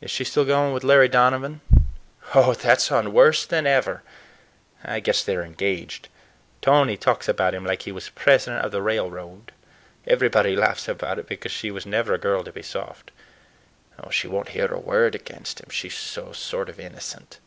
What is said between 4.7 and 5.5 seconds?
I guess they're